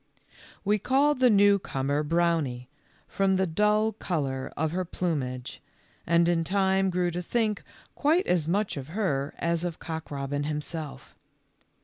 We 0.65 0.79
called 0.79 1.19
the 1.19 1.29
new 1.29 1.59
comer 1.59 2.01
Brownie, 2.01 2.67
from 3.07 3.35
the 3.35 3.45
dull 3.45 3.91
color 3.91 4.51
of 4.57 4.71
her 4.71 4.83
plumage, 4.83 5.61
and 6.07 6.27
in 6.27 6.43
time 6.43 6.89
grew 6.89 7.11
to 7.11 7.21
think 7.21 7.61
quite 7.93 8.25
as 8.25 8.47
much 8.47 8.77
of 8.77 8.87
her 8.97 9.35
as 9.37 9.63
of 9.63 9.77
Cock 9.77 10.09
robin 10.09 10.45
himself. 10.45 11.13